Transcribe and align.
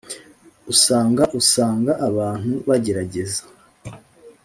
usanga 0.73 1.23
usanga 1.39 1.91
abantu 2.07 2.53
bagerageza 2.67 3.41